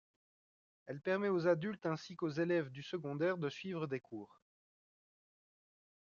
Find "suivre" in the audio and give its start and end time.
3.49-3.85